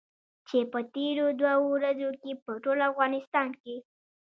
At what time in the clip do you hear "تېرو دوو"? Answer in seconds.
0.95-1.65